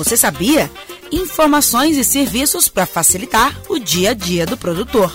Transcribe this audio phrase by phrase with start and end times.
[0.00, 0.70] Você sabia?
[1.12, 5.12] Informações e serviços para facilitar o dia a dia do produtor.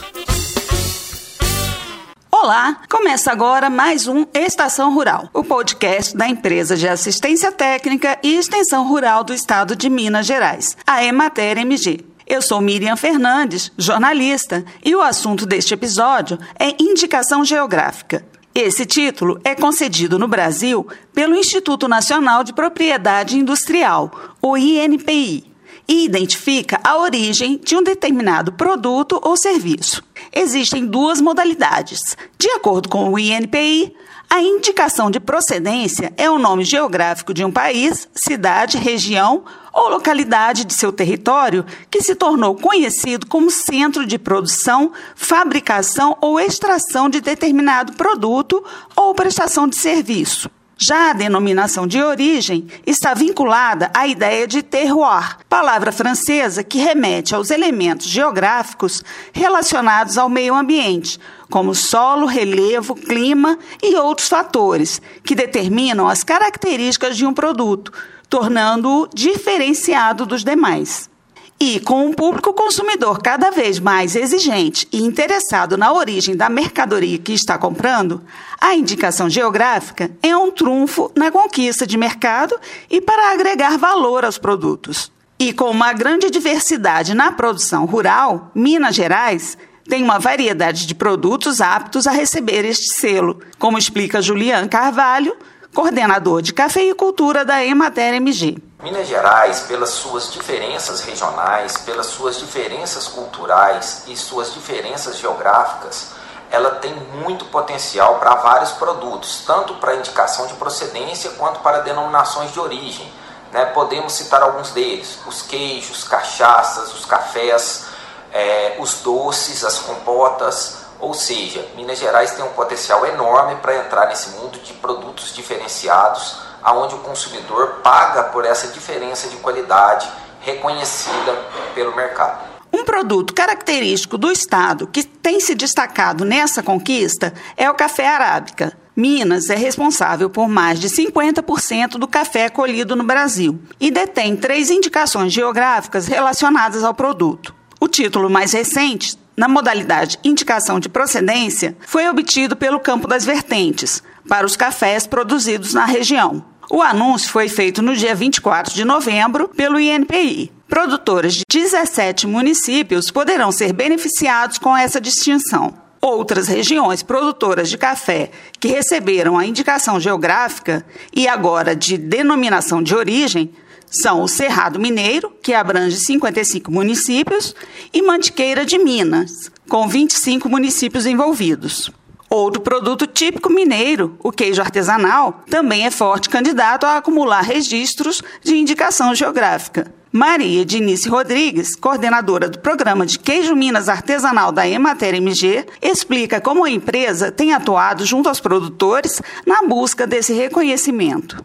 [2.31, 8.36] Olá, começa agora mais um Estação Rural, o podcast da empresa de assistência técnica e
[8.36, 12.05] extensão rural do estado de Minas Gerais, a Emater MG.
[12.27, 18.23] Eu sou Miriam Fernandes, jornalista, e o assunto deste episódio é indicação geográfica.
[18.58, 24.10] Esse título é concedido no Brasil pelo Instituto Nacional de Propriedade Industrial,
[24.42, 25.44] o INPI,
[25.88, 30.03] e identifica a origem de um determinado produto ou serviço.
[30.34, 32.17] Existem duas modalidades.
[32.38, 33.93] De acordo com o INPI,
[34.29, 40.66] a indicação de procedência é o nome geográfico de um país, cidade, região ou localidade
[40.66, 47.21] de seu território que se tornou conhecido como centro de produção, fabricação ou extração de
[47.21, 48.63] determinado produto
[48.95, 50.49] ou prestação de serviço.
[50.77, 57.34] Já a denominação de origem está vinculada à ideia de terroir, palavra francesa que remete
[57.34, 59.01] aos elementos geográficos
[59.32, 61.17] relacionados ao meio ambiente,
[61.49, 67.94] como solo, relevo, clima e outros fatores, que determinam as características de um produto,
[68.29, 71.09] tornando-o diferenciado dos demais.
[71.59, 77.17] E com um público consumidor cada vez mais exigente e interessado na origem da mercadoria
[77.17, 78.22] que está comprando,
[78.59, 84.38] a indicação geográfica é um trunfo na conquista de mercado e para agregar valor aos
[84.38, 85.11] produtos.
[85.39, 89.57] E com uma grande diversidade na produção rural, Minas Gerais
[89.88, 95.35] tem uma variedade de produtos aptos a receber este selo, como explica Julian Carvalho,
[95.73, 98.57] coordenador de cafeicultura da Emater MG.
[98.86, 106.12] Minas Gerais, pelas suas diferenças regionais, pelas suas diferenças culturais e suas diferenças geográficas,
[106.52, 112.52] ela tem muito potencial para vários produtos, tanto para indicação de procedência quanto para denominações
[112.53, 113.12] de origem.
[113.52, 113.66] Né?
[113.66, 117.88] Podemos citar alguns deles: os queijos, cachaças, os cafés,
[118.31, 120.86] é, os doces, as compotas.
[121.00, 126.45] Ou seja, Minas Gerais tem um potencial enorme para entrar nesse mundo de produtos diferenciados
[126.65, 130.09] aonde o consumidor paga por essa diferença de qualidade
[130.41, 131.33] reconhecida
[131.75, 132.43] pelo mercado.
[132.73, 138.75] Um produto característico do estado que tem se destacado nessa conquista é o café arábica.
[138.95, 144.71] Minas é responsável por mais de 50% do café colhido no Brasil e detém três
[144.71, 147.53] indicações geográficas relacionadas ao produto.
[147.79, 154.01] O título mais recente, na modalidade indicação de procedência, foi obtido pelo Campo das Vertentes,
[154.27, 156.43] para os cafés produzidos na região.
[156.69, 160.51] O anúncio foi feito no dia 24 de novembro pelo INPI.
[160.67, 165.73] Produtores de 17 municípios poderão ser beneficiados com essa distinção.
[166.01, 172.95] Outras regiões produtoras de café que receberam a indicação geográfica e agora de denominação de
[172.95, 173.53] origem
[173.89, 177.55] são o Cerrado Mineiro, que abrange 55 municípios,
[177.93, 181.91] e Mantiqueira de Minas, com 25 municípios envolvidos.
[182.30, 188.56] Outro produto típico mineiro, o queijo artesanal, também é forte candidato a acumular registros de
[188.56, 189.94] indicação geográfica.
[190.12, 196.63] Maria Dinice Rodrigues, coordenadora do programa de queijo Minas artesanal da Emater MG, explica como
[196.63, 201.44] a empresa tem atuado junto aos produtores na busca desse reconhecimento.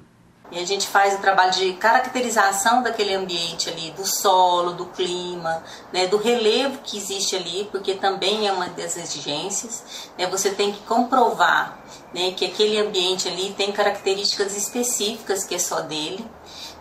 [0.50, 5.62] E a gente faz o trabalho de caracterização daquele ambiente ali, do solo, do clima,
[5.92, 10.10] né, do relevo que existe ali, porque também é uma das exigências.
[10.18, 11.78] Né, você tem que comprovar
[12.12, 16.28] né, que aquele ambiente ali tem características específicas que é só dele.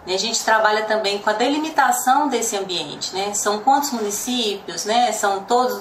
[0.08, 3.34] Né, a gente trabalha também com a delimitação desse ambiente, né?
[3.34, 5.12] São quantos municípios, né?
[5.12, 5.78] São todos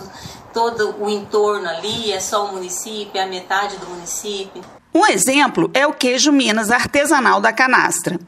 [0.52, 4.62] todo o entorno ali, é só o município, é a metade do município.
[4.98, 8.18] Um exemplo é o queijo Minas artesanal da canastra.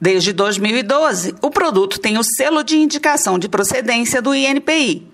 [0.00, 5.06] Desde 2012, o produto tem o selo de indicação de procedência do INPI.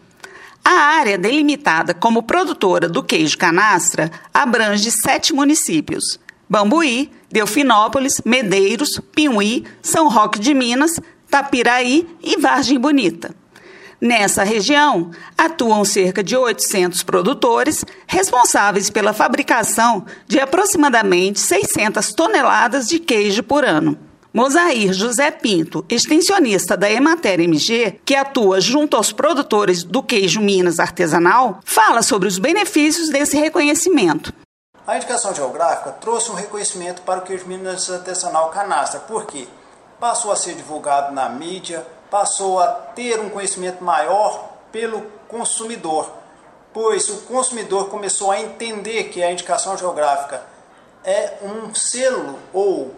[0.65, 9.65] A área delimitada como produtora do queijo canastra abrange sete municípios: Bambuí, Delfinópolis, Medeiros, Piuí,
[9.83, 13.35] São Roque de Minas, Tapiraí e Vargem Bonita.
[14.01, 22.99] Nessa região, atuam cerca de 800 produtores responsáveis pela fabricação de aproximadamente 600 toneladas de
[22.99, 23.99] queijo por ano.
[24.33, 30.79] Mosair José Pinto, extensionista da Emater MG, que atua junto aos produtores do queijo Minas
[30.79, 34.33] artesanal, fala sobre os benefícios desse reconhecimento.
[34.87, 39.47] A indicação geográfica trouxe um reconhecimento para o queijo Minas artesanal canastra, porque
[39.99, 46.11] passou a ser divulgado na mídia, passou a ter um conhecimento maior pelo consumidor,
[46.73, 50.43] pois o consumidor começou a entender que a indicação geográfica
[51.05, 52.95] é um selo ou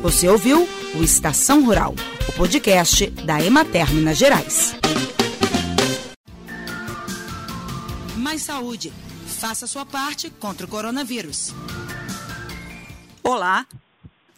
[0.00, 1.94] Você ouviu o Estação Rural,
[2.28, 4.74] o podcast da Emater Minas Gerais.
[8.16, 8.92] Mais saúde.
[9.26, 11.54] Faça sua parte contra o coronavírus.
[13.22, 13.66] Olá.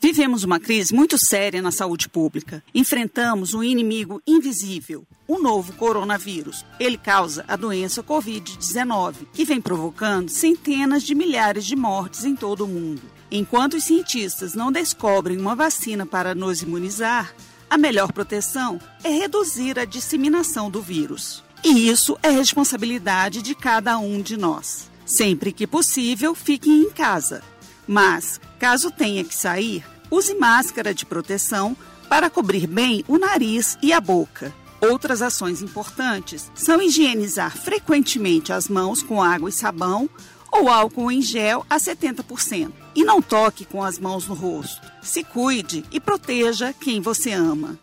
[0.02, 2.62] Vivemos uma crise muito séria na saúde pública.
[2.74, 6.64] Enfrentamos um inimigo invisível, o novo coronavírus.
[6.80, 12.64] Ele causa a doença Covid-19, que vem provocando centenas de milhares de mortes em todo
[12.64, 13.02] o mundo.
[13.30, 17.32] Enquanto os cientistas não descobrem uma vacina para nos imunizar,
[17.68, 21.44] a melhor proteção é reduzir a disseminação do vírus.
[21.62, 24.90] E isso é responsabilidade de cada um de nós.
[25.06, 27.42] Sempre que possível, fiquem em casa.
[27.86, 31.76] Mas, caso tenha que sair, use máscara de proteção
[32.08, 34.52] para cobrir bem o nariz e a boca.
[34.80, 40.08] Outras ações importantes são higienizar frequentemente as mãos com água e sabão
[40.50, 42.72] ou álcool em gel a 70%.
[42.94, 44.80] E não toque com as mãos no rosto.
[45.00, 47.78] Se cuide e proteja quem você ama.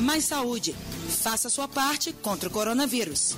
[0.00, 0.74] Mais saúde.
[1.22, 3.36] Faça sua parte contra o coronavírus.